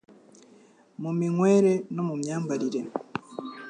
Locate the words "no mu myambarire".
1.95-2.81